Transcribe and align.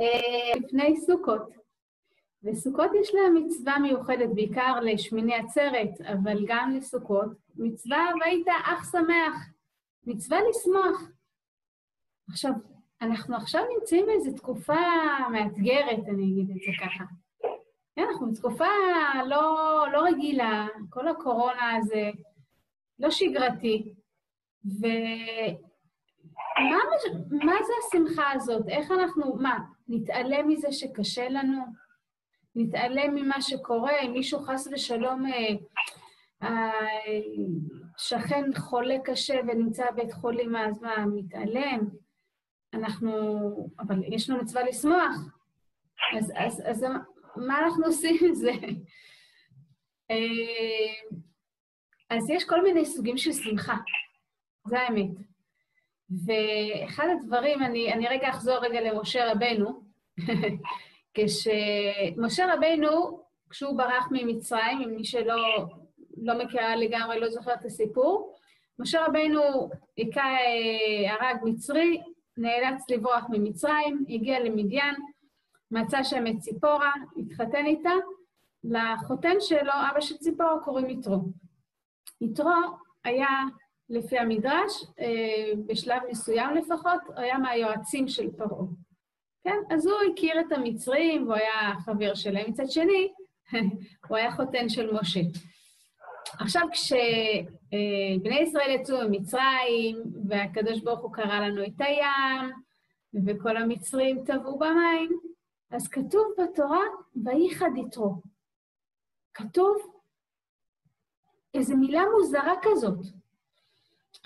אה, 0.00 0.58
לפני 0.58 0.96
סוכות. 0.96 1.42
וסוכות 2.44 2.90
יש 3.00 3.14
להם 3.14 3.34
מצווה 3.34 3.78
מיוחדת, 3.78 4.28
בעיקר 4.34 4.80
לשמיני 4.82 5.34
עצרת, 5.34 6.00
אבל 6.00 6.44
גם 6.46 6.76
לסוכות. 6.76 7.28
מצווה 7.56 8.06
והיית 8.20 8.46
אך 8.64 8.90
שמח. 8.92 9.34
מצווה 10.06 10.38
לשמוח. 10.50 11.10
עכשיו, 12.28 12.52
אנחנו 13.02 13.36
עכשיו 13.36 13.62
נמצאים 13.78 14.06
באיזו 14.06 14.32
תקופה 14.32 14.80
מאתגרת, 15.32 16.08
אני 16.08 16.24
אגיד 16.24 16.50
את 16.50 16.56
זה 16.56 16.70
ככה. 16.84 17.04
כן, 17.96 18.02
אנחנו 18.10 18.32
בתקופה 18.32 18.68
לא, 19.26 19.84
לא 19.92 20.04
רגילה, 20.04 20.66
כל 20.90 21.08
הקורונה 21.08 21.76
הזה 21.76 22.10
לא 22.98 23.10
שגרתי. 23.10 23.94
ומה 24.64 25.58
מה 27.30 27.54
זה 27.66 27.72
השמחה 27.86 28.32
הזאת? 28.32 28.68
איך 28.68 28.90
אנחנו, 28.90 29.36
מה, 29.36 29.58
נתעלם 29.88 30.48
מזה 30.48 30.72
שקשה 30.72 31.28
לנו? 31.28 31.64
נתעלם 32.54 33.14
ממה 33.14 33.42
שקורה? 33.42 34.00
אם 34.00 34.12
מישהו 34.12 34.40
חס 34.40 34.68
ושלום, 34.72 35.24
השכן 37.96 38.44
אה, 38.54 38.60
חולה 38.60 38.96
קשה 39.04 39.40
ונמצא 39.48 39.90
בבית 39.90 40.12
חולים, 40.12 40.56
אז 40.56 40.82
מה, 40.82 41.06
מתעלם? 41.06 41.80
אנחנו, 42.74 43.12
אבל 43.80 44.14
יש 44.14 44.30
לנו 44.30 44.42
מצווה 44.42 44.62
לשמוח. 44.62 45.16
אז, 46.18 46.32
אז, 46.36 46.62
אז 46.66 46.84
מה 47.36 47.58
אנחנו 47.58 47.84
עושים 47.86 48.16
עם 48.24 48.34
זה? 48.34 48.52
אה, 50.10 51.14
אז 52.10 52.30
יש 52.30 52.44
כל 52.44 52.62
מיני 52.62 52.84
סוגים 52.84 53.16
של 53.16 53.32
שמחה, 53.32 53.76
זה 54.68 54.80
האמת. 54.80 55.33
ואחד 56.10 57.06
הדברים, 57.12 57.62
אני, 57.62 57.92
אני 57.92 58.08
רגע 58.08 58.28
אחזור 58.28 58.56
רגע 58.56 58.80
למשה 58.80 59.32
רבנו, 59.32 59.82
כשמשה 61.14 62.54
רבנו, 62.54 63.20
כשהוא 63.50 63.78
ברח 63.78 64.08
ממצרים, 64.10 64.82
אם 64.82 64.94
מי 64.96 65.04
שלא 65.04 65.66
לא 66.16 66.44
מכירה 66.44 66.76
לגמרי, 66.76 67.20
לא 67.20 67.30
זוכר 67.30 67.54
את 67.54 67.64
הסיפור, 67.64 68.34
משה 68.78 69.06
רבנו 69.06 69.70
היכה, 69.96 70.20
אה, 70.20 71.14
הרג 71.14 71.36
מצרי, 71.44 72.02
נאלץ 72.36 72.90
לברוח 72.90 73.24
ממצרים, 73.28 74.04
הגיע 74.08 74.40
למדיין, 74.40 74.94
מצא 75.70 76.02
שם 76.02 76.26
את 76.26 76.38
ציפורה, 76.38 76.92
התחתן 77.16 77.66
איתה. 77.66 77.92
לחותן 78.64 79.36
שלו, 79.40 79.72
אבא 79.90 80.00
של 80.00 80.16
ציפורה, 80.16 80.60
קוראים 80.64 80.90
יתרו. 80.90 81.24
יתרו 82.20 82.50
היה, 83.04 83.28
לפי 83.88 84.18
המדרש, 84.18 84.84
אה, 85.00 85.52
בשלב 85.66 86.02
מסוים 86.10 86.56
לפחות, 86.56 87.00
היה 87.16 87.38
מהיועצים 87.38 88.08
של 88.08 88.30
פרעה. 88.36 88.66
כן? 89.44 89.56
אז 89.70 89.86
הוא 89.86 89.98
הכיר 90.12 90.40
את 90.40 90.52
המצרים, 90.52 91.22
והוא 91.22 91.34
היה 91.34 91.72
חבר 91.84 92.14
שלהם. 92.14 92.50
מצד 92.50 92.70
שני, 92.70 93.12
הוא 94.08 94.16
היה 94.16 94.32
חותן 94.32 94.68
של 94.68 94.92
משה. 94.92 95.20
עכשיו, 96.40 96.62
כשבני 96.72 98.38
ישראל 98.42 98.70
יצאו 98.70 98.96
ממצרים, 99.08 99.96
והקדוש 100.28 100.80
ברוך 100.80 101.00
הוא 101.00 101.12
קרא 101.12 101.40
לנו 101.40 101.64
את 101.64 101.80
הים, 101.80 102.52
וכל 103.26 103.56
המצרים 103.56 104.24
טבעו 104.26 104.58
במים, 104.58 105.18
אז 105.70 105.88
כתוב 105.88 106.26
בתורה, 106.38 106.84
וייחד 107.24 107.70
יתרו. 107.76 108.14
כתוב 109.34 109.76
איזו 111.54 111.76
מילה 111.76 112.02
מוזרה 112.12 112.54
כזאת. 112.62 113.23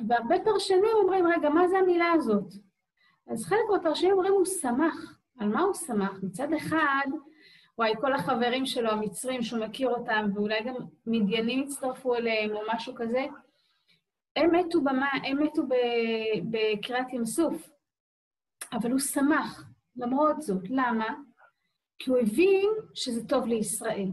והרבה 0.07 0.37
פרשנים 0.45 0.97
אומרים, 1.03 1.27
רגע, 1.27 1.49
מה 1.49 1.69
זה 1.69 1.79
המילה 1.79 2.13
הזאת? 2.13 2.53
אז 3.27 3.45
חלק 3.45 3.61
מהפרשנים 3.73 4.13
אומרים, 4.13 4.33
הוא 4.33 4.45
שמח. 4.45 5.19
על 5.39 5.49
מה 5.49 5.61
הוא 5.61 5.75
שמח? 5.75 6.19
מצד 6.23 6.53
אחד, 6.53 7.07
וואי, 7.79 7.93
כל 8.01 8.13
החברים 8.13 8.67
שלו, 8.67 8.91
המצרים, 8.91 9.43
שהוא 9.43 9.61
מכיר 9.67 9.89
אותם, 9.89 10.31
ואולי 10.35 10.65
גם 10.65 10.75
מדיינים 11.07 11.63
הצטרפו 11.63 12.15
אליהם 12.15 12.51
או 12.51 12.61
משהו 12.75 12.95
כזה, 12.97 13.27
הם 14.37 14.55
מתו, 14.55 14.81
במה, 14.81 15.08
הם 15.25 15.42
מתו 15.42 15.63
בקריאת 16.51 17.13
ים 17.13 17.25
סוף, 17.25 17.70
אבל 18.73 18.91
הוא 18.91 19.01
שמח 19.01 19.64
למרות 19.97 20.42
זאת. 20.42 20.70
למה? 20.70 21.14
כי 21.98 22.11
הוא 22.11 22.19
הבין 22.19 22.70
שזה 22.95 23.29
טוב 23.29 23.47
לישראל. 23.47 24.08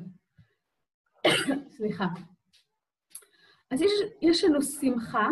סליחה. 1.78 2.06
אז 3.72 3.81
יש, 3.81 3.91
יש 4.22 4.44
לנו 4.44 4.62
שמחה 4.62 5.28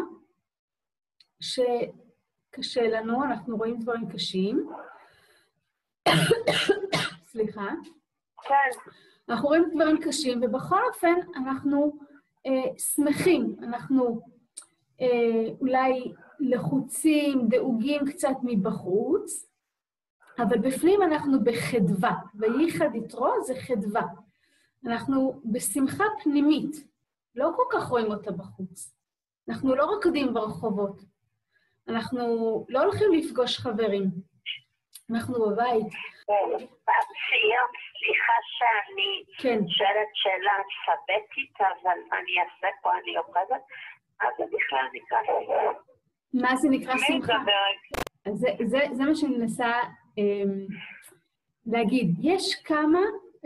שקשה 1.44 2.88
לנו, 2.88 3.24
אנחנו 3.24 3.58
רואים 3.58 3.80
דברים 3.80 4.10
קשים. 4.10 4.70
סליחה. 7.32 7.70
כן. 8.48 8.80
אנחנו 9.30 9.48
רואים 9.48 9.70
דברים 9.76 9.98
קשים, 10.02 10.40
ובכל 10.44 10.82
אופן 10.94 11.16
אנחנו 11.36 11.98
אה, 12.46 12.80
שמחים, 12.80 13.56
אנחנו 13.64 14.22
אה, 15.02 15.50
אולי 15.62 16.14
לחוצים, 16.40 17.48
דאוגים 17.48 18.06
קצת 18.06 18.36
מבחוץ, 18.44 19.50
אבל 20.40 20.58
בפנים 20.58 21.04
אנחנו 21.04 21.44
בחדווה, 21.44 22.16
וייחד 22.36 22.96
יתרו 22.96 23.32
זה 23.46 23.54
חדווה. 23.56 24.04
אנחנו 24.86 25.42
בשמחה 25.46 26.04
פנימית, 26.24 26.88
לא 27.36 27.52
כל 27.56 27.64
כך 27.72 27.88
רואים 27.88 28.12
אותה 28.12 28.32
בחוץ. 28.32 28.94
אנחנו 29.50 29.76
לא 29.76 29.86
רוקדים 29.86 30.34
ברחובות, 30.34 31.02
אנחנו 31.90 32.26
לא 32.70 32.84
הולכים 32.84 33.14
לפגוש 33.14 33.60
חברים, 33.60 34.04
אנחנו 35.12 35.34
בבית. 35.34 35.94
סליחה 38.00 38.38
שאני 38.58 39.24
כן. 39.38 39.60
שואלת 39.68 40.10
שאלה 40.14 40.52
אלפביתית, 40.58 41.56
אבל 41.60 42.00
מה 42.10 42.18
אני 42.20 42.32
אעשה 42.40 42.68
פה? 42.82 42.90
אני 43.04 43.18
אוחזת? 43.18 43.64
מה 44.22 44.30
זה 44.38 44.44
בכלל 44.46 44.86
נקרא 44.94 45.18
שמחה? 45.26 45.80
מה 46.34 46.56
זה 46.56 46.68
נקרא 46.72 46.94
שמחה? 46.98 47.34
זה, 48.34 48.48
זה, 48.66 48.80
זה 48.94 49.04
מה 49.04 49.16
שאני 49.16 49.38
מנסה 49.38 49.72
אמ, 50.18 50.66
להגיד. 51.66 52.08
יש 52.22 52.56
כמה 52.66 53.00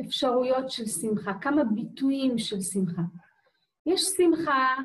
אפשרויות 0.06 0.72
של 0.72 0.86
שמחה, 0.86 1.32
כמה 1.42 1.64
ביטויים 1.64 2.38
של 2.38 2.62
שמחה. 2.62 3.02
יש 3.86 4.02
שמחה 4.02 4.76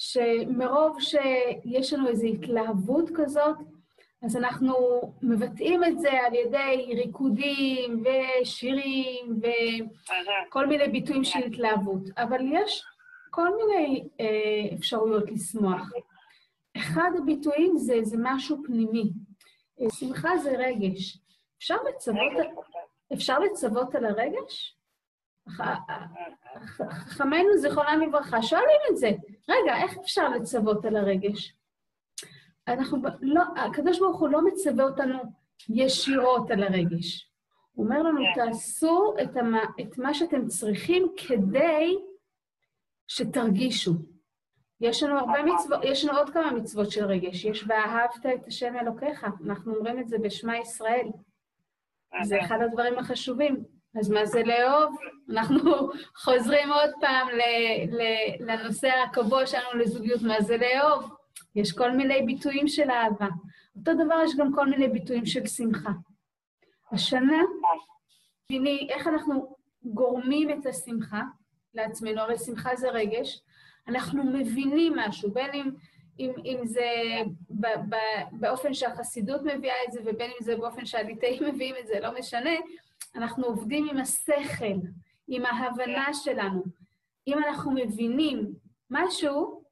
שמרוב 0.00 1.00
שיש 1.00 1.92
לנו 1.92 2.08
איזו 2.08 2.26
התלהבות 2.26 3.10
כזאת, 3.14 3.56
אז 4.22 4.36
אנחנו 4.36 4.74
מבטאים 5.22 5.84
את 5.84 5.98
זה 5.98 6.10
על 6.12 6.34
ידי 6.34 6.94
ריקודים 6.94 8.04
ושירים 8.04 9.40
וכל 10.48 10.66
מיני 10.66 10.88
ביטויים 10.88 11.24
של 11.24 11.38
התלהבות. 11.46 12.02
אבל 12.16 12.40
יש 12.52 12.84
כל 13.30 13.48
מיני 13.56 14.08
אה, 14.20 14.76
אפשרויות 14.76 15.30
לשמוח. 15.30 15.90
אחד 16.76 17.10
הביטויים 17.18 17.76
זה, 17.76 17.94
זה 18.02 18.16
משהו 18.20 18.56
פנימי. 18.66 19.10
אה, 19.80 19.86
שמחה 19.90 20.38
זה 20.38 20.50
רגש. 20.58 21.18
אפשר 21.58 21.76
לצוות, 21.88 22.32
אפשר 23.12 23.38
לצוות 23.38 23.94
על 23.94 24.04
הרגש? 24.04 24.76
חכמינו, 26.66 27.56
זיכרונם 27.58 28.00
לברכה, 28.00 28.42
שואלים 28.42 28.80
את 28.90 28.96
זה. 28.96 29.10
רגע, 29.48 29.76
איך 29.82 29.98
אפשר 29.98 30.28
לצוות 30.28 30.84
על 30.84 30.96
הרגש? 30.96 31.54
אנחנו 32.68 32.98
לא, 33.20 33.42
הקדוש 33.56 33.98
ברוך 33.98 34.20
הוא 34.20 34.28
לא 34.28 34.44
מצווה 34.44 34.84
אותנו 34.84 35.18
ישירות 35.68 36.50
על 36.50 36.62
הרגש. 36.62 37.30
הוא 37.72 37.84
אומר 37.84 38.02
לנו, 38.02 38.20
כן. 38.34 38.44
תעשו 38.44 39.14
את, 39.22 39.36
המה, 39.36 39.62
את 39.80 39.98
מה 39.98 40.14
שאתם 40.14 40.46
צריכים 40.46 41.12
כדי 41.16 41.96
שתרגישו. 43.08 43.92
יש 44.80 45.02
לנו 45.02 45.18
הרבה 45.18 45.42
נכון. 45.42 45.54
מצוות, 45.54 45.80
יש 45.84 46.04
לנו 46.04 46.18
עוד 46.18 46.30
כמה 46.30 46.52
מצוות 46.52 46.90
של 46.90 47.04
רגש. 47.04 47.44
יש 47.44 47.64
ואהבת 47.68 48.26
את 48.34 48.46
השם 48.46 48.76
אלוקיך, 48.76 49.26
אנחנו 49.46 49.74
אומרים 49.74 50.00
את 50.00 50.08
זה 50.08 50.18
בשמע 50.18 50.58
ישראל. 50.58 51.06
זה 52.22 52.40
אחד 52.40 52.58
הדברים 52.64 52.98
החשובים. 52.98 53.64
אז 53.98 54.10
מה 54.10 54.26
זה 54.26 54.42
לאהוב? 54.42 54.96
אנחנו 55.30 55.88
חוזרים 56.24 56.72
עוד 56.72 56.90
פעם 57.00 57.28
לנושא 58.40 58.88
הקבוע 58.88 59.46
שלנו 59.46 59.78
לזוגיות, 59.78 60.22
מה 60.22 60.40
זה 60.40 60.56
לאהוב? 60.56 61.10
יש 61.54 61.72
כל 61.72 61.90
מיני 61.90 62.22
ביטויים 62.22 62.68
של 62.68 62.90
אהבה. 62.90 63.28
אותו 63.76 63.92
דבר 64.04 64.22
יש 64.24 64.36
גם 64.36 64.54
כל 64.54 64.66
מיני 64.66 64.88
ביטויים 64.88 65.26
של 65.26 65.46
שמחה. 65.46 65.90
השנה, 66.92 67.42
תראי, 68.48 68.88
איך 68.90 69.06
אנחנו 69.06 69.56
גורמים 69.84 70.50
את 70.50 70.66
השמחה 70.66 71.22
לעצמנו, 71.74 72.20
הרי 72.20 72.38
שמחה 72.38 72.76
זה 72.76 72.88
רגש, 72.90 73.42
אנחנו 73.88 74.24
מבינים 74.24 74.92
משהו, 74.96 75.30
בין 75.30 75.50
אם, 75.54 75.70
אם, 76.18 76.32
אם 76.44 76.66
זה 76.66 76.90
ב, 77.50 77.66
ב, 77.88 77.96
באופן 78.32 78.74
שהחסידות 78.74 79.40
מביאה 79.42 79.74
את 79.88 79.92
זה, 79.92 80.00
ובין 80.04 80.30
אם 80.30 80.44
זה 80.44 80.56
באופן 80.56 80.86
שהליטאים 80.86 81.42
מביאים 81.44 81.74
את 81.80 81.86
זה, 81.86 82.00
לא 82.00 82.18
משנה, 82.18 82.50
אנחנו 83.14 83.46
עובדים 83.46 83.88
עם 83.90 83.96
השכל, 83.96 84.76
עם 85.28 85.46
ההבנה 85.46 86.14
שלנו. 86.14 86.62
אם 87.26 87.38
אנחנו 87.38 87.72
מבינים 87.72 88.52
משהו, 88.90 89.64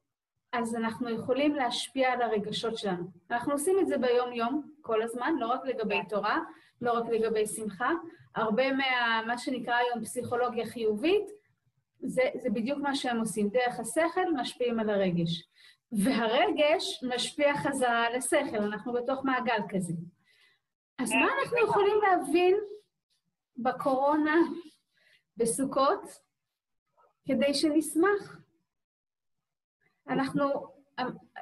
אז 0.53 0.75
אנחנו 0.75 1.09
יכולים 1.09 1.55
להשפיע 1.55 2.11
על 2.11 2.21
הרגשות 2.21 2.77
שלנו. 2.77 3.05
אנחנו 3.31 3.53
עושים 3.53 3.79
את 3.79 3.87
זה 3.87 3.97
ביום-יום, 3.97 4.71
כל 4.81 5.01
הזמן, 5.01 5.33
לא 5.39 5.47
רק 5.47 5.65
לגבי 5.65 5.99
תורה, 6.09 6.39
לא 6.81 6.91
רק 6.91 7.09
לגבי 7.09 7.47
שמחה. 7.47 7.91
הרבה 8.35 8.71
מה 8.71 9.21
מה 9.27 9.37
שנקרא 9.37 9.75
היום 9.75 10.03
פסיכולוגיה 10.03 10.65
חיובית, 10.65 11.23
זה, 11.99 12.21
זה 12.43 12.49
בדיוק 12.49 12.79
מה 12.79 12.95
שהם 12.95 13.19
עושים. 13.19 13.49
דרך 13.49 13.79
השכל 13.79 14.33
משפיעים 14.35 14.79
על 14.79 14.89
הרגש. 14.89 15.49
והרגש 15.91 17.03
משפיע 17.03 17.57
חזרה 17.57 18.05
על 18.05 18.15
השכל, 18.15 18.57
אנחנו 18.57 18.93
בתוך 18.93 19.25
מעגל 19.25 19.61
כזה. 19.69 19.93
אז 20.99 21.11
מה 21.11 21.27
אנחנו 21.41 21.57
יכולים 21.57 21.97
להבין 22.01 22.55
בקורונה, 23.63 24.35
בסוכות, 25.37 26.01
כדי 27.25 27.53
שנשמח? 27.53 28.37
אנחנו, 30.07 30.67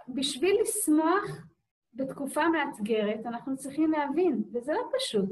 בשביל 0.08 0.58
לשמוח 0.62 1.48
בתקופה 1.94 2.50
מאתגרת, 2.50 3.25
אנחנו 3.25 3.58
צריכים 3.58 3.92
להבין, 3.92 4.44
וזה 4.54 4.74
לא 4.74 4.90
פשוט. 4.98 5.30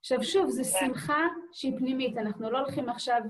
עכשיו, 0.00 0.24
שוב, 0.24 0.50
זו 0.50 0.64
שמחה 0.64 1.26
שהיא 1.52 1.78
פנימית, 1.78 2.18
אנחנו 2.18 2.50
לא 2.50 2.58
הולכים 2.58 2.88
עכשיו 2.88 3.20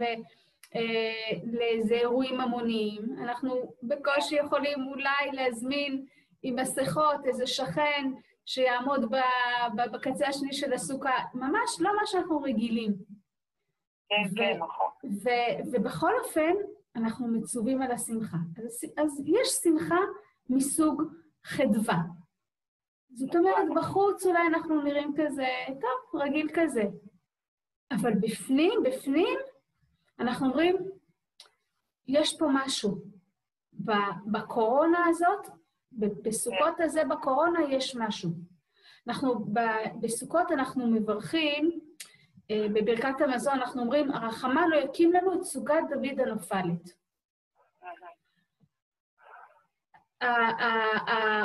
אה, 0.75 1.39
לאיזה 1.53 1.95
אירועים 1.95 2.41
המוניים, 2.41 3.03
אנחנו 3.23 3.75
בקושי 3.83 4.37
יכולים 4.37 4.79
אולי 4.89 5.33
להזמין 5.33 6.07
עם 6.43 6.57
מסכות 6.57 7.27
איזה 7.27 7.47
שכן 7.47 8.11
שיעמוד 8.49 9.15
בקצה 9.93 10.29
השני 10.29 10.53
של 10.53 10.73
הסוכה, 10.73 11.11
ממש 11.35 11.81
לא 11.81 11.91
מה 11.97 12.07
שאנחנו 12.07 12.41
רגילים. 12.41 12.95
כן, 14.09 14.37
כן, 14.37 14.59
נכון. 14.59 15.11
ובכל 15.73 16.13
אופן, 16.25 16.53
אנחנו 16.97 17.29
מצווים 17.29 17.83
על 17.83 17.91
השמחה. 17.91 18.37
אז, 18.67 18.85
אז 18.97 19.23
יש 19.27 19.49
שמחה 19.49 19.99
מסוג 20.51 21.03
חדווה. 21.45 21.99
זאת 23.11 23.37
אומרת, 23.37 23.67
בחוץ 23.77 24.27
אולי 24.27 24.47
אנחנו 24.47 24.83
נראים 24.83 25.15
כזה, 25.17 25.49
טוב, 25.69 26.21
רגיל 26.21 26.49
כזה. 26.55 26.83
אבל 27.93 28.13
בפנים, 28.21 28.81
בפנים, 28.85 29.39
אנחנו 30.21 30.47
אומרים, 30.47 30.77
יש 32.07 32.39
פה 32.39 32.47
משהו. 32.53 32.99
בקורונה 34.27 35.07
הזאת, 35.09 35.58
בסוכות 35.99 36.81
הזה 36.81 37.05
בקורונה 37.05 37.61
יש 37.71 37.97
משהו. 37.97 38.31
אנחנו, 39.09 39.47
בסוכות 40.01 40.53
אנחנו 40.53 40.87
מברכים, 40.87 41.81
אה, 42.51 42.67
בברכת 42.75 43.21
המזון 43.21 43.55
אנחנו 43.55 43.83
אומרים, 43.83 44.11
הרחמה 44.11 44.69
לא 44.69 44.77
יקים 44.77 45.13
לנו 45.13 45.35
את 45.35 45.43
סוגת 45.43 45.83
דוד 45.91 46.21
הנופלת. 46.21 46.99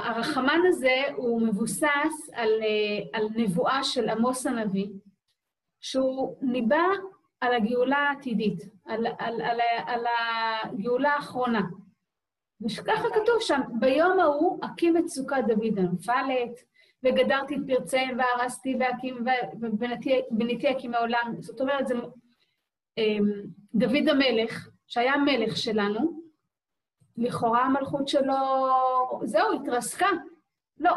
הרחמן 0.05 0.59
הזה 0.67 1.01
הוא 1.15 1.47
מבוסס 1.47 2.29
על, 2.33 2.49
אה, 2.61 3.19
על 3.19 3.27
נבואה 3.35 3.83
של 3.83 4.09
עמוס 4.09 4.45
הנביא, 4.45 4.88
שהוא 5.81 6.38
ניבא 6.41 6.85
על 7.41 7.53
הגאולה 7.53 7.97
העתידית, 7.97 8.63
על, 8.85 9.07
על, 9.19 9.41
על, 9.41 9.59
על 9.85 10.06
הגאולה 10.06 11.13
האחרונה. 11.13 11.61
וככה 12.61 13.09
כתוב 13.09 13.35
שם, 13.39 13.61
ביום 13.79 14.19
ההוא 14.19 14.59
אקים 14.65 14.97
את 14.97 15.07
סוכת 15.07 15.44
דוד 15.47 15.79
הנופלת, 15.79 16.59
וגדרתי 17.03 17.55
את 17.55 17.59
פרציהם 17.67 18.17
והרסתי 18.17 18.75
ואקים, 18.79 19.25
ובניתי 19.61 20.71
אקים 20.71 20.91
מעולם. 20.91 21.35
זאת 21.39 21.61
אומרת, 21.61 21.88
זה 21.88 21.95
אמ, 22.97 23.31
דוד 23.75 24.09
המלך, 24.09 24.69
שהיה 24.88 25.17
מלך 25.17 25.57
שלנו, 25.57 26.23
לכאורה 27.17 27.61
המלכות 27.61 28.07
שלו, 28.07 28.33
זהו, 29.23 29.53
התרסקה. 29.53 30.07
לא. 30.79 30.91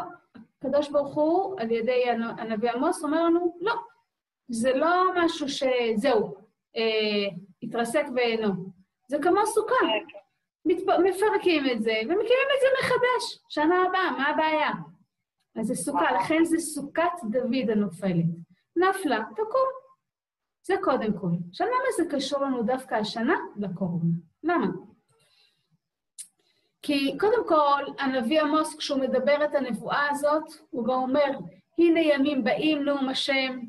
הקדוש 0.61 0.89
ברוך 0.89 1.15
הוא, 1.15 1.59
על 1.59 1.71
ידי 1.71 2.03
הנביא 2.37 2.71
עמוס, 2.71 3.03
אומר 3.03 3.23
לנו, 3.23 3.57
לא, 3.61 3.73
זה 4.47 4.73
לא 4.73 5.03
משהו 5.15 5.47
שזהו, 5.49 6.35
אה, 6.75 7.35
התרסק 7.63 8.05
ואינו. 8.15 8.53
זה 9.07 9.17
כמו 9.21 9.45
סוכה. 9.45 9.75
מפרקים 11.03 11.63
את 11.71 11.81
זה 11.81 11.93
ומקימים 12.01 12.47
את 12.55 12.61
זה 12.61 12.67
מחדש, 12.79 13.39
שנה 13.49 13.75
הבאה, 13.87 14.11
מה 14.11 14.29
הבעיה? 14.29 14.71
אז 15.59 15.67
זה 15.67 15.75
סוכה, 15.75 16.11
לכן 16.11 16.45
זה 16.45 16.57
סוכת 16.57 17.23
דוד 17.31 17.69
הנופלת. 17.69 18.25
נפלה, 18.75 19.23
תקום. 19.35 19.69
זה 20.63 20.75
קודם 20.81 21.17
כל. 21.19 21.31
עכשיו, 21.49 21.67
למה 21.67 21.87
זה 21.97 22.15
קשור 22.15 22.43
לנו 22.43 22.63
דווקא 22.63 22.95
השנה? 22.95 23.35
לקורונה. 23.57 24.11
למה? 24.43 24.67
כי 26.81 27.17
קודם 27.19 27.47
כל, 27.47 27.83
הנביא 27.99 28.41
עמוס, 28.41 28.75
כשהוא 28.75 28.99
מדבר 28.99 29.45
את 29.45 29.55
הנבואה 29.55 30.09
הזאת, 30.09 30.43
הוא 30.69 30.85
גם 30.85 30.93
אומר, 30.93 31.39
הנה 31.77 31.99
ימים 31.99 32.43
באים 32.43 32.83
נאום 32.83 33.09
השם, 33.09 33.59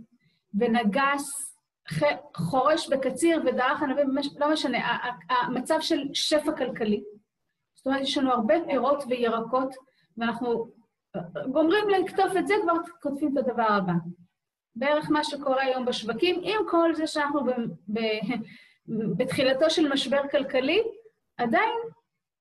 ונגס 0.54 1.47
חורש 2.36 2.88
בקציר 2.88 3.42
ודרך 3.46 3.82
הנביא, 3.82 4.04
לא 4.36 4.52
משנה, 4.52 4.98
המצב 5.30 5.80
של 5.80 6.04
שפע 6.12 6.52
כלכלי. 6.52 7.02
זאת 7.74 7.86
אומרת, 7.86 8.00
יש 8.00 8.18
לנו 8.18 8.32
הרבה 8.32 8.54
פירות 8.66 9.04
וירקות, 9.08 9.74
ואנחנו 10.18 10.70
גומרים 11.52 11.88
לקטוף 11.88 12.36
את 12.38 12.48
זה, 12.48 12.54
כבר 12.62 12.72
כותבים 13.02 13.38
את 13.38 13.44
הדבר 13.44 13.66
הבא. 13.68 13.92
בערך 14.76 15.10
מה 15.10 15.24
שקורה 15.24 15.62
היום 15.62 15.84
בשווקים, 15.84 16.40
עם 16.42 16.60
כל 16.70 16.94
זה 16.94 17.06
שאנחנו 17.06 17.44
ב, 17.44 17.50
ב, 17.92 18.00
בתחילתו 19.16 19.70
של 19.70 19.92
משבר 19.92 20.28
כלכלי, 20.30 20.82
עדיין 21.36 21.78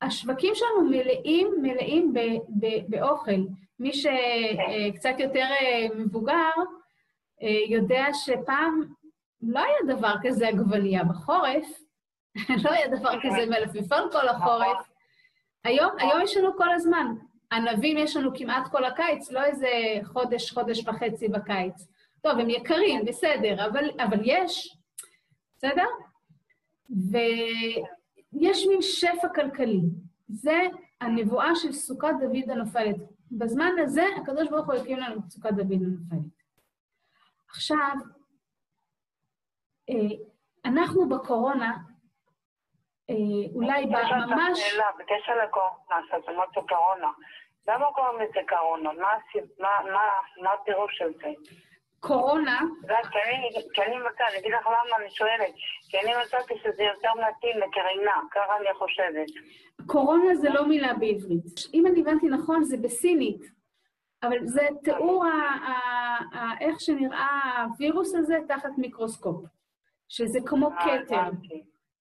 השווקים 0.01 0.55
שלנו 0.55 0.89
מלאים, 0.89 1.47
מלאים 1.61 2.13
ב, 2.13 2.19
ב, 2.49 2.67
באוכל. 2.89 3.41
מי 3.79 3.91
שקצת 3.93 5.19
יותר 5.19 5.45
אה, 5.61 5.87
מבוגר, 5.95 6.51
אה, 7.43 7.63
יודע 7.69 8.05
שפעם 8.13 8.81
לא 9.41 9.59
היה 9.59 9.95
דבר 9.95 10.13
כזה 10.23 10.47
עגבנייה 10.47 11.03
בחורף, 11.03 11.65
לא 12.63 12.69
היה 12.69 12.87
דבר 12.87 13.11
כזה 13.23 13.45
מלפפון 13.45 14.09
כל 14.11 14.27
החורף. 14.27 14.87
היום, 15.63 15.91
היום 15.99 16.21
יש 16.21 16.37
לנו 16.37 16.57
כל 16.57 16.73
הזמן. 16.73 17.15
ענבים 17.51 17.97
יש 17.97 18.17
לנו 18.17 18.31
כמעט 18.35 18.67
כל 18.71 18.85
הקיץ, 18.85 19.31
לא 19.31 19.43
איזה 19.43 19.67
חודש, 20.03 20.51
חודש 20.51 20.87
וחצי 20.87 21.27
בקיץ. 21.27 21.87
טוב, 22.21 22.39
הם 22.39 22.49
יקרים, 22.49 23.05
בסדר, 23.05 23.65
אבל, 23.65 23.89
אבל 23.99 24.19
יש, 24.23 24.77
בסדר? 25.57 25.85
ויש 26.89 28.67
מין 28.67 28.81
שפע 28.81 29.27
כלכלי. 29.35 29.81
זה 30.27 30.59
הנבואה 31.01 31.55
של 31.55 31.71
סוכת 31.71 32.13
דוד 32.19 32.49
הנופלת. 32.49 32.95
בזמן 33.31 33.71
הזה 33.83 34.03
הקדוש 34.21 34.49
ברוך 34.49 34.65
הוא 34.65 34.75
הקים 34.75 34.97
לנו 34.97 35.15
את 35.15 35.31
סוכת 35.31 35.51
דוד 35.51 35.71
הנופלת. 35.71 36.37
עכשיו, 37.49 37.95
אנחנו 40.65 41.09
בקורונה, 41.09 41.77
אה, 43.09 43.15
אולי 43.55 43.85
ממש... 43.85 44.75
בקשר 44.99 45.33
לקורונה. 46.57 47.11
למה 47.67 47.85
קוראים 47.95 48.19
לזה 48.19 48.39
קורונה? 48.49 48.89
מה 50.43 50.51
הפירוש 50.53 50.97
של 50.97 51.11
זה? 51.21 51.27
קורונה... 51.99 52.59
כי 53.73 53.81
אני 53.81 53.97
מצאתי, 53.97 54.23
אני 54.29 54.39
אגיד 54.39 54.51
לך 54.53 54.67
למה 54.67 54.97
אני 55.01 55.09
שואלת. 55.09 55.53
כי 55.89 55.99
אני 55.99 56.11
מצאתי 56.21 56.53
שזה 56.63 56.83
יותר 56.83 57.09
מתאים 57.13 57.57
לקרינה, 57.57 58.21
ככה 58.31 58.57
אני 58.57 58.73
חושבת. 58.73 59.27
קורונה 59.85 60.35
זה 60.35 60.49
לא 60.49 60.65
מילה 60.67 60.93
בעברית. 60.93 61.59
אם 61.73 61.87
אני 61.87 62.01
הבנתי 62.01 62.27
נכון, 62.27 62.63
זה 62.63 62.77
בסינית. 62.77 63.41
אבל 64.23 64.37
זה 64.43 64.67
תיאור 64.83 65.25
איך 66.61 66.79
שנראה 66.79 67.63
הווירוס 67.63 68.15
הזה 68.15 68.37
תחת 68.47 68.69
מיקרוסקופ, 68.77 69.45
שזה 70.09 70.39
כמו 70.45 70.69
אה, 70.71 71.03
כתר. 71.05 71.29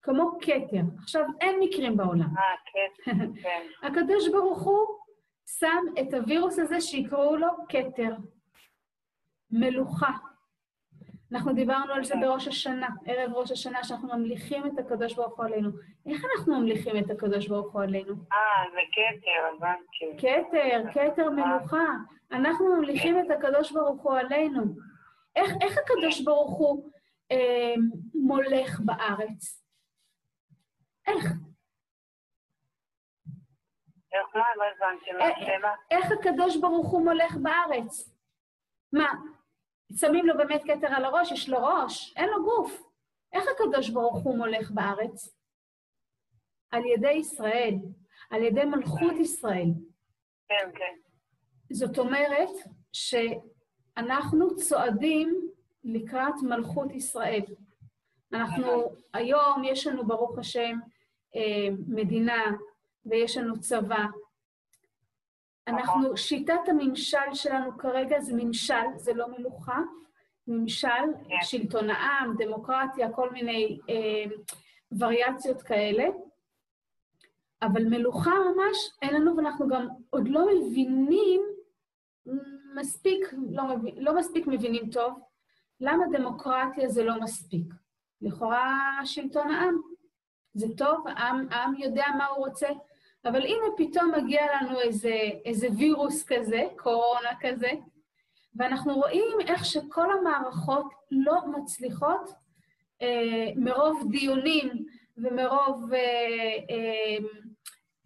כמו 0.02 0.38
כתר. 0.40 0.82
עכשיו, 1.02 1.24
אין 1.40 1.60
מקרים 1.60 1.96
בעולם. 1.96 2.36
אה, 2.38 2.42
כתר, 2.66 3.42
כן. 3.42 3.66
הקדוש 3.86 4.28
ברוך 4.28 4.62
הוא 4.62 4.86
שם 5.58 5.84
את 6.00 6.14
הווירוס 6.14 6.58
הזה 6.58 6.80
שיקראו 6.80 7.36
לו 7.36 7.48
כתר. 7.68 8.14
מלוכה. 9.50 10.10
אנחנו 11.32 11.52
דיברנו 11.52 11.92
על 11.92 12.04
זה 12.04 12.14
כן. 12.14 12.20
בראש 12.20 12.48
השנה, 12.48 12.88
ערב 13.06 13.32
ראש 13.34 13.50
השנה, 13.50 13.84
שאנחנו 13.84 14.08
ממליכים 14.08 14.66
את 14.66 14.78
הקדוש 14.78 15.14
ברוך 15.14 15.36
הוא 15.36 15.44
עלינו. 15.44 15.70
איך 16.06 16.22
אנחנו 16.24 16.60
ממליכים 16.60 16.96
את 16.96 17.10
הקדוש 17.10 17.48
ברוך 17.48 17.72
הוא 17.72 17.82
עלינו? 17.82 18.14
אה, 18.32 18.64
זה 18.72 18.80
כתר, 18.92 19.56
הבנתי. 19.56 20.26
כתר, 20.26 20.82
כתר 20.92 21.30
מלוכה. 21.30 21.86
אנחנו 22.32 22.76
ממליכים 22.76 23.18
את 23.18 23.30
הקדוש 23.30 23.72
ברוך 23.72 24.02
הוא 24.02 24.18
עלינו. 24.18 24.62
איך, 25.36 25.50
איך 25.60 25.78
הקדוש 25.78 26.20
ברוך 26.20 26.58
הוא 26.58 26.84
אה, 26.84 26.90
מולך 28.14 28.80
בארץ? 28.84 29.62
איך? 31.06 31.24
איך 34.12 34.36
מה? 34.36 34.44
לא 34.56 34.64
הבנתי, 34.64 35.12
מה 35.12 35.24
השאלה? 35.24 35.74
איך 35.90 36.06
הקדוש 36.12 36.56
ברוך 36.56 36.90
הוא 36.90 37.04
מולך 37.04 37.36
בארץ? 37.42 38.14
מה, 38.92 39.12
שמים 39.96 40.26
לו 40.26 40.36
באמת 40.36 40.62
כתר 40.64 40.86
על 40.96 41.04
הראש, 41.04 41.32
יש 41.32 41.48
לו 41.48 41.58
ראש, 41.58 42.14
אין 42.16 42.28
לו 42.28 42.44
גוף. 42.44 42.82
איך 43.32 43.44
הקדוש 43.54 43.90
ברוך 43.90 44.22
הוא 44.24 44.38
מולך 44.38 44.70
בארץ? 44.70 45.36
על 46.70 46.82
ידי 46.84 47.12
ישראל, 47.12 47.74
על 48.30 48.42
ידי 48.42 48.64
מלכות 48.64 49.12
ישראל. 49.20 49.68
כן, 50.48 50.70
כן. 50.74 50.94
זאת 51.72 51.98
אומרת 51.98 52.50
שאנחנו 52.92 54.56
צועדים 54.56 55.50
לקראת 55.86 56.34
מלכות 56.42 56.92
ישראל. 56.92 57.42
אנחנו, 58.32 58.92
היום 59.14 59.64
יש 59.64 59.86
לנו, 59.86 60.06
ברוך 60.06 60.38
השם, 60.38 60.78
אה, 61.36 61.68
מדינה 61.88 62.44
ויש 63.06 63.36
לנו 63.36 63.60
צבא. 63.60 64.04
אנחנו, 65.68 66.16
שיטת 66.16 66.60
הממשל 66.68 67.34
שלנו 67.34 67.78
כרגע 67.78 68.20
זה 68.20 68.32
ממשל, 68.36 68.84
זה 68.96 69.12
לא 69.14 69.26
מלוכה. 69.38 69.78
ממשל, 70.48 70.88
כן. 71.28 71.34
שלטון 71.42 71.90
העם, 71.90 72.34
דמוקרטיה, 72.38 73.12
כל 73.12 73.30
מיני 73.30 73.78
אה, 73.88 74.24
וריאציות 74.98 75.62
כאלה. 75.62 76.04
אבל 77.62 77.84
מלוכה 77.84 78.30
ממש 78.30 78.76
אין 79.02 79.14
לנו, 79.14 79.36
ואנחנו 79.36 79.68
גם 79.68 79.88
עוד 80.10 80.28
לא 80.28 80.46
מבינים 80.46 81.42
מספיק, 82.74 83.34
לא, 83.50 83.76
מבין, 83.76 83.94
לא 83.98 84.16
מספיק 84.16 84.46
מבינים 84.46 84.90
טוב, 84.90 85.12
למה 85.80 86.04
דמוקרטיה 86.12 86.88
זה 86.88 87.04
לא 87.04 87.20
מספיק. 87.20 87.74
לכאורה 88.22 89.00
שלטון 89.04 89.50
העם. 89.50 89.80
זה 90.54 90.66
טוב, 90.76 91.04
העם, 91.08 91.46
העם 91.50 91.74
יודע 91.78 92.04
מה 92.18 92.26
הוא 92.26 92.46
רוצה, 92.46 92.68
אבל 93.24 93.42
הנה 93.42 93.66
פתאום 93.76 94.12
מגיע 94.14 94.42
לנו 94.54 94.80
איזה, 94.80 95.14
איזה 95.44 95.68
וירוס 95.78 96.24
כזה, 96.26 96.62
קורונה 96.76 97.30
כזה, 97.40 97.70
ואנחנו 98.56 98.94
רואים 98.94 99.38
איך 99.48 99.64
שכל 99.64 100.18
המערכות 100.18 100.92
לא 101.10 101.46
מצליחות 101.46 102.30
אה, 103.02 103.50
מרוב 103.56 104.02
דיונים 104.10 104.86
ומרוב 105.16 105.92
אה, 105.92 105.98
אה, 106.70 107.16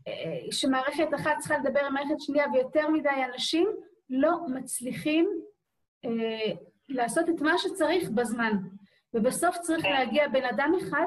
אה, 0.09 0.53
שמערכת 0.53 1.09
אחת 1.15 1.39
צריכה 1.39 1.59
לדבר 1.59 1.81
עם 1.81 1.95
מערכת 1.95 2.21
שנייה 2.21 2.47
ויותר 2.53 2.89
מדי 2.89 3.25
אנשים 3.33 3.69
לא 4.11 4.37
מצליחים 4.49 5.29
אה, 6.05 6.53
לעשות 6.91 7.29
את 7.29 7.41
מה 7.41 7.59
שצריך 7.59 8.11
בזמן. 8.11 8.53
ובסוף 9.15 9.57
צריך 9.57 9.85
להגיע 9.85 10.29
בן 10.29 10.45
אדם 10.45 10.73
אחד 10.83 11.07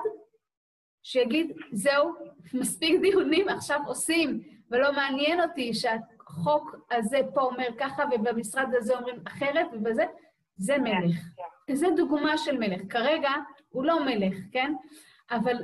שיגיד, 1.04 1.58
זהו, 1.72 2.14
מספיק 2.54 3.02
דיונים, 3.02 3.50
עכשיו 3.50 3.80
עושים, 3.88 4.42
ולא 4.72 4.94
מעניין 4.94 5.42
אותי 5.42 5.74
שהחוק 5.74 6.76
הזה 6.92 7.18
פה 7.34 7.42
אומר 7.42 7.68
ככה 7.80 8.04
ובמשרד 8.12 8.68
הזה 8.78 8.98
אומרים 8.98 9.16
אחרת 9.28 9.68
ובזה, 9.74 10.04
זה 10.58 10.78
מלך. 10.78 11.16
זה 11.72 11.88
דוגמה 11.96 12.38
של 12.38 12.58
מלך. 12.58 12.82
כרגע 12.90 13.30
הוא 13.70 13.84
לא 13.84 14.06
מלך, 14.06 14.38
כן? 14.52 14.74
אבל 15.32 15.56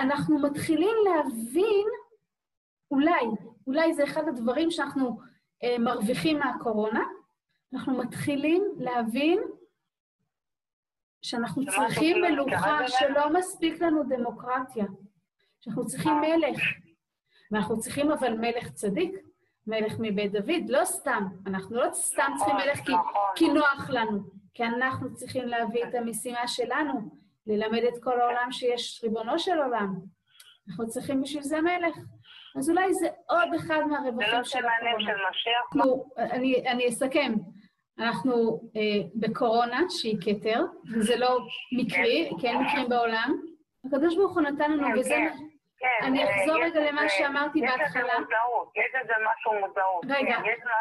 אנחנו 0.00 0.38
מתחילים 0.38 0.96
להבין, 1.04 1.86
אולי, 2.90 3.24
אולי 3.66 3.94
זה 3.94 4.04
אחד 4.04 4.28
הדברים 4.28 4.70
שאנחנו 4.70 5.18
אה, 5.64 5.76
מרוויחים 5.78 6.38
מהקורונה, 6.38 7.04
אנחנו 7.74 7.98
מתחילים 7.98 8.64
להבין 8.78 9.38
שאנחנו 11.22 11.64
צריכים 11.66 12.20
מלוכה, 12.20 12.78
שלא 12.88 13.32
מספיק 13.32 13.82
לנו 13.82 14.02
דמוקרטיה, 14.08 14.84
שאנחנו 15.60 15.86
צריכים 15.86 16.12
מלך. 16.20 16.60
ואנחנו 17.50 17.80
צריכים 17.80 18.10
אבל 18.10 18.34
מלך 18.34 18.72
צדיק, 18.72 19.14
מלך 19.66 19.92
מבית 19.98 20.32
דוד, 20.32 20.68
לא 20.68 20.84
סתם. 20.84 21.24
אנחנו 21.46 21.76
לא 21.76 21.92
סתם 21.92 22.32
צריכים 22.36 22.56
מלך 22.56 22.78
כי, 22.78 22.92
נכון. 22.92 23.22
כי 23.36 23.48
נוח 23.48 23.90
לנו, 23.90 24.18
כי 24.54 24.64
אנחנו 24.64 25.14
צריכים 25.14 25.48
להביא 25.48 25.84
את 25.84 25.94
המשימה 25.94 26.48
שלנו, 26.48 26.92
ללמד 27.46 27.82
את 27.82 28.02
כל 28.02 28.20
העולם 28.20 28.52
שיש 28.52 29.00
ריבונו 29.04 29.38
של 29.38 29.58
עולם. 29.58 29.94
אנחנו 30.68 30.86
צריכים 30.86 31.22
בשביל 31.22 31.42
זה 31.42 31.60
מלך. 31.60 31.96
אז 32.56 32.70
אולי 32.70 32.94
זה 32.94 33.08
עוד 33.28 33.48
אחד 33.56 33.80
מהרווחים 33.88 34.44
של 34.44 34.58
הקורונה. 34.58 35.06
זה 35.06 35.12
לא 35.12 35.16
של 35.16 35.30
משיח? 35.30 36.32
אני, 36.32 36.68
אני 36.68 36.88
אסכם. 36.88 37.32
אנחנו 37.98 38.60
אה, 38.76 39.08
בקורונה, 39.14 39.80
שהיא 39.88 40.16
כתר, 40.20 40.64
וזה 40.94 41.16
לא 41.16 41.38
מקרי, 41.78 42.30
כן, 42.30 42.36
כן 42.40 42.56
מקרים 42.64 42.88
בעולם. 42.88 43.36
הקדוש 43.86 44.16
ברוך 44.16 44.34
הוא 44.34 44.42
נתן 44.42 44.72
לנו, 44.72 44.86
כן, 44.86 44.98
וזה... 44.98 45.08
כן, 45.08 45.36
כן, 45.78 46.06
אני 46.06 46.24
אחזור 46.24 46.56
רגע 46.64 46.90
למה 46.90 47.08
שאמרתי 47.08 47.60
בהתחלה. 47.60 47.84
יש 47.84 47.96
לזה 47.96 48.18
מודעות, 48.18 48.72
יש 48.76 49.02
לזה 49.02 49.12
משהו 49.12 49.52
מודעות. 49.60 50.04
רגע, 50.04 50.38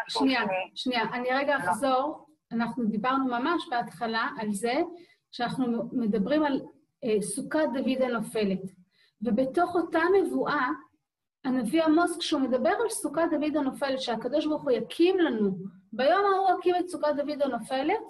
שנייה, 0.10 0.41
שנייה, 0.75 1.03
אני 1.13 1.30
רגע 1.32 1.58
לא. 1.58 1.63
אחזור. 1.63 2.25
אנחנו 2.51 2.86
דיברנו 2.86 3.25
ממש 3.25 3.68
בהתחלה 3.70 4.27
על 4.39 4.51
זה 4.51 4.74
שאנחנו 5.32 5.89
מדברים 5.91 6.44
על 6.44 6.62
אה, 7.03 7.22
סוכת 7.22 7.68
דוד 7.74 8.01
הנופלת. 8.01 8.62
ובתוך 9.22 9.75
אותה 9.75 10.00
נבואה, 10.22 10.68
הנביא 11.46 11.84
עמוס, 11.84 12.18
כשהוא 12.18 12.41
מדבר 12.41 12.74
על 12.82 12.89
סוכת 12.89 13.24
דוד 13.32 13.58
הנופלת, 13.58 14.01
שהקדוש 14.01 14.46
ברוך 14.46 14.63
הוא 14.63 14.72
יקים 14.72 15.20
לנו 15.20 15.51
ביום 15.94 16.26
ההוא 16.34 16.50
הקים 16.50 16.76
את 16.76 16.88
סוכת 16.88 17.16
דוד 17.16 17.42
הנופלת, 17.42 18.04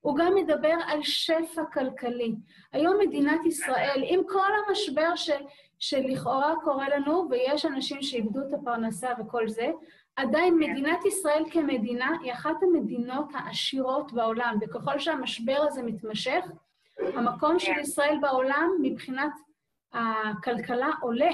הוא 0.00 0.16
גם 0.16 0.34
מדבר 0.34 0.74
על 0.86 1.02
שפע 1.02 1.62
כלכלי. 1.72 2.34
היום 2.72 2.96
מדינת 2.98 3.46
ישראל, 3.46 4.02
עם 4.06 4.20
כל 4.28 4.48
המשבר 4.68 5.16
ש, 5.16 5.30
שלכאורה 5.78 6.54
קורה 6.64 6.88
לנו, 6.88 7.26
ויש 7.30 7.66
אנשים 7.66 8.02
שאיבדו 8.02 8.40
את 8.48 8.52
הפרנסה 8.54 9.08
וכל 9.20 9.48
זה, 9.48 9.70
עדיין 10.16 10.58
מדינת 10.58 11.04
ישראל 11.04 11.44
כמדינה 11.50 12.16
היא 12.22 12.32
אחת 12.32 12.56
המדינות 12.62 13.28
העשירות 13.34 14.12
בעולם, 14.12 14.58
וככל 14.60 14.98
שהמשבר 14.98 15.64
הזה 15.68 15.82
מתמשך, 15.82 16.44
המקום 16.98 17.58
של 17.58 17.78
ישראל 17.80 18.18
בעולם 18.20 18.70
מבחינת 18.82 19.32
הכלכלה 19.92 20.88
עולה. 21.00 21.30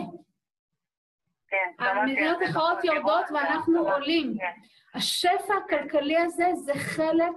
כן, 1.48 1.84
המדינות 1.84 2.38
אחרות 2.50 2.84
יורדות 2.84 3.24
ואנחנו 3.30 3.90
עולים. 3.90 4.34
כן. 4.38 4.60
השפע 4.94 5.54
הכלכלי 5.64 6.18
הזה 6.18 6.44
זה 6.54 6.72
חלק 6.74 7.34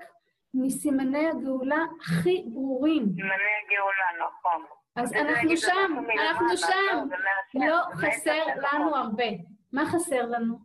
מסימני 0.53 1.27
הגאולה 1.29 1.85
הכי 2.01 2.43
ברורים. 2.47 3.03
סימני 3.15 3.31
הגאולה, 3.65 4.27
נכון. 4.27 4.65
אז 4.95 5.13
אנחנו 5.13 5.57
שם, 5.57 6.03
אנחנו 6.19 6.57
שם. 6.57 7.07
לא 7.53 7.77
חסר 7.93 8.45
לנו 8.55 8.95
הרבה. 8.95 9.25
מה 9.73 9.85
חסר 9.85 10.25
לנו? 10.25 10.57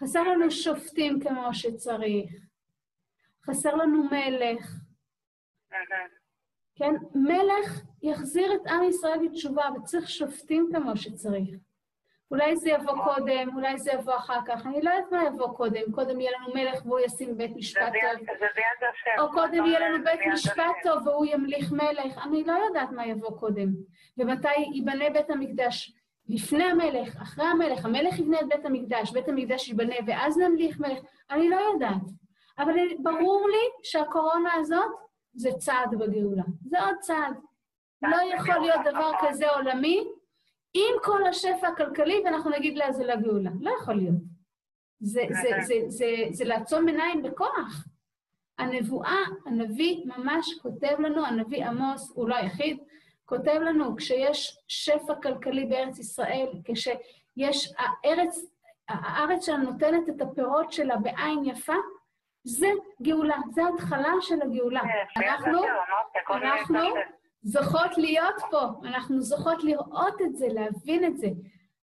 חסר 0.00 0.22
לנו 0.22 0.50
שופטים 0.50 1.20
כמו 1.20 1.54
שצריך. 1.54 2.30
חסר 3.46 3.74
לנו 3.74 4.04
מלך. 4.04 4.66
כן? 6.76 6.94
מלך 7.14 7.82
יחזיר 8.02 8.54
את 8.54 8.66
עם 8.66 8.82
ישראל 8.84 9.28
בתשובה, 9.28 9.68
וצריך 9.76 10.10
שופטים 10.10 10.68
כמו 10.74 10.96
שצריך. 10.96 11.50
אולי 12.30 12.56
זה 12.56 12.70
יבוא 12.70 13.04
קודם, 13.04 13.54
אולי 13.54 13.78
זה 13.78 13.92
יבוא 13.92 14.16
אחר 14.16 14.38
כך, 14.46 14.66
אני 14.66 14.82
לא 14.82 14.90
יודעת 14.90 15.12
מה 15.12 15.24
יבוא 15.24 15.56
קודם. 15.56 15.92
קודם 15.92 16.20
יהיה 16.20 16.32
לנו 16.38 16.54
מלך 16.54 16.86
והוא 16.86 17.00
ישים 17.00 17.36
בית 17.36 17.56
משפט 17.56 17.92
טוב. 17.92 18.26
או 19.18 19.32
קודם 19.32 19.66
יהיה 19.66 19.80
לנו 19.80 20.04
בית 20.04 20.20
משפט 20.32 20.74
טוב 20.82 21.06
והוא 21.06 21.26
ימליך 21.26 21.72
מלך. 21.72 22.18
אני 22.26 22.44
לא 22.44 22.52
יודעת 22.52 22.90
מה 22.90 23.06
יבוא 23.06 23.38
קודם. 23.38 23.68
ומתי 24.18 24.58
ייבנה 24.74 25.10
בית 25.10 25.30
המקדש. 25.30 25.92
לפני 26.28 26.64
המלך, 26.64 27.16
אחרי 27.22 27.44
המלך, 27.44 27.84
המלך 27.84 28.18
יבנה 28.18 28.40
את 28.40 28.48
בית 28.48 28.66
המקדש, 28.66 29.12
בית 29.12 29.28
המקדש 29.28 29.68
ייבנה 29.68 29.94
ואז 30.06 30.38
נמליך 30.38 30.80
מלך. 30.80 30.98
אני 31.30 31.48
לא 31.48 31.56
יודעת. 31.56 32.02
אבל 32.58 32.74
ברור 33.02 33.48
לי 33.48 33.90
שהקורונה 33.90 34.54
הזאת 34.54 34.90
זה 35.34 35.50
צעד 35.58 35.90
בגאולה. 35.98 36.42
זה 36.64 36.84
עוד 36.84 36.96
צעד. 37.00 37.34
לא 38.02 38.16
יכול 38.34 38.54
להיות 38.54 38.80
דבר 38.84 39.10
כזה 39.20 39.50
עולמי 39.50 40.04
עם 40.74 40.94
כל 41.02 41.26
השפע 41.26 41.68
הכלכלי, 41.68 42.22
ואנחנו 42.24 42.50
נגיד 42.50 42.76
לה, 42.76 42.92
זה 42.92 43.04
לגאולה. 43.04 43.50
לא 43.60 43.70
יכול 43.80 43.94
להיות. 43.94 44.14
זה, 45.00 45.22
זה, 45.42 45.48
זה, 45.60 45.74
זה, 45.88 46.06
זה, 46.30 46.44
לעצום 46.44 46.88
עיניים 46.88 47.22
בכוח. 47.22 47.86
הנבואה, 48.58 49.18
הנביא 49.46 50.04
ממש 50.04 50.54
כותב 50.62 50.96
לנו, 50.98 51.26
הנביא 51.26 51.64
עמוס, 51.66 52.12
הוא 52.14 52.28
לא 52.28 52.34
היחיד, 52.34 52.78
כותב 53.24 53.58
לנו, 53.64 53.96
כשיש 53.96 54.58
שפע 54.68 55.14
כלכלי 55.22 55.64
בארץ 55.64 55.98
ישראל, 55.98 56.48
כשיש 56.64 57.74
הארץ, 57.78 58.38
הארץ 58.88 59.46
שלנו 59.46 59.70
נותנת 59.70 60.08
את 60.08 60.20
הפירות 60.20 60.72
שלה 60.72 60.96
בעין 60.96 61.44
יפה, 61.44 61.76
זה 62.44 62.68
גאולה, 63.02 63.36
זה 63.50 63.64
ההתחלה 63.64 64.12
של 64.20 64.42
הגאולה. 64.42 64.80
כן, 64.80 65.20
אנחנו, 65.20 65.58
אנחנו 66.30 66.78
זוכות 67.42 67.98
להיות 67.98 68.34
פה, 68.50 68.60
אנחנו 68.84 69.22
זוכות 69.22 69.64
לראות 69.64 70.14
את 70.24 70.36
זה, 70.36 70.46
להבין 70.48 71.04
את 71.04 71.16
זה. 71.16 71.28